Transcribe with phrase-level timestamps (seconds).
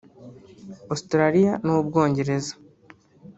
[0.93, 2.53] Australia n’u Bwongereza